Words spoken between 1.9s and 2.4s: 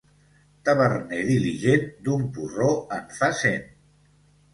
d'un